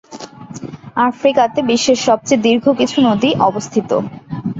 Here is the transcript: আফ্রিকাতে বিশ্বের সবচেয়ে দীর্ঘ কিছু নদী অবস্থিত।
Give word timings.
আফ্রিকাতে 1.07 1.59
বিশ্বের 1.69 1.99
সবচেয়ে 2.07 2.43
দীর্ঘ 2.45 2.65
কিছু 2.79 2.97
নদী 3.07 3.29
অবস্থিত। 3.49 3.89